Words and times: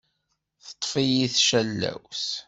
Teṭṭef-iyi 0.65 1.27
tcallawt. 1.35 2.25